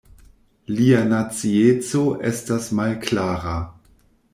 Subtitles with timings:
[0.77, 2.03] Lia nacieco
[2.33, 3.57] estas malklara.